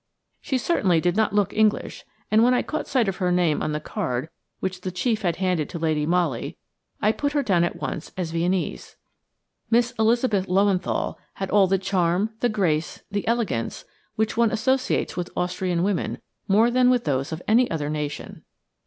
She 0.41 0.57
certainly 0.57 0.99
did 0.99 1.15
not 1.15 1.31
look 1.31 1.53
English, 1.55 2.05
and 2.31 2.43
when 2.43 2.55
I 2.55 2.63
caught 2.63 2.87
sight 2.87 3.07
of 3.07 3.17
her 3.17 3.31
name 3.31 3.61
on 3.61 3.71
the 3.71 3.79
card, 3.79 4.29
which 4.59 4.81
the 4.81 4.89
chief 4.89 5.21
had 5.21 5.35
handed 5.35 5.69
to 5.69 5.77
Lady 5.77 6.07
Molly, 6.07 6.57
I 7.03 7.11
put 7.11 7.33
her 7.33 7.43
down 7.43 7.63
at 7.63 7.79
once 7.79 8.11
as 8.17 8.31
Viennese. 8.31 8.95
Miss 9.69 9.93
Elizabeth 9.99 10.47
Löwenthal 10.47 11.17
had 11.35 11.51
all 11.51 11.67
the 11.67 11.77
charm, 11.77 12.31
the 12.39 12.49
grace, 12.49 13.03
the 13.11 13.27
elegance, 13.27 13.85
which 14.15 14.35
one 14.35 14.49
associates 14.49 15.15
with 15.15 15.29
Austrian 15.37 15.83
women 15.83 16.17
more 16.47 16.71
than 16.71 16.89
with 16.89 17.03
those 17.03 17.31
of 17.31 17.43
any 17.47 17.69
other 17.69 17.91
nation. 17.91 18.43